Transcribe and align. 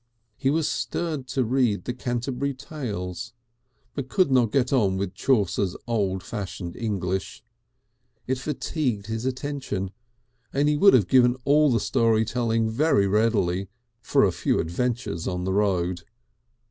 He 0.35 0.49
was 0.49 0.67
stirred 0.67 1.27
to 1.27 1.43
read 1.43 1.83
the 1.85 1.93
Canterbury 1.93 2.55
Tales, 2.55 3.33
but 3.93 4.05
he 4.05 4.09
could 4.09 4.31
not 4.31 4.51
get 4.51 4.73
on 4.73 4.97
with 4.97 5.13
Chaucer's 5.13 5.77
old 5.85 6.23
fashioned 6.23 6.75
English; 6.75 7.43
it 8.25 8.39
fatigued 8.39 9.05
his 9.05 9.27
attention, 9.27 9.91
and 10.51 10.67
he 10.67 10.75
would 10.75 10.95
have 10.95 11.07
given 11.07 11.37
all 11.45 11.71
the 11.71 11.79
story 11.79 12.25
telling 12.25 12.67
very 12.67 13.05
readily 13.05 13.69
for 14.01 14.23
a 14.25 14.31
few 14.31 14.59
adventures 14.59 15.27
on 15.27 15.43
the 15.43 15.53
road. 15.53 16.01